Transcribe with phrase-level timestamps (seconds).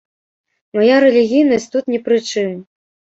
[0.77, 2.57] Мая рэлігійнасць тут не пры чым.